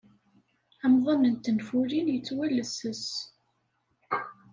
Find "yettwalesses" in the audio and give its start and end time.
2.13-3.05